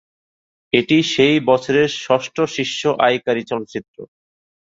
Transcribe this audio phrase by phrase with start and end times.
[0.73, 3.97] এটি সেই বছরের ষষ্ঠ শীর্ষ আয়কারী চলচ্চিত্র।